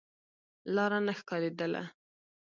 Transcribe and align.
لاره 0.75 0.99
نه 1.07 1.13
ښکارېدله. 1.19 1.83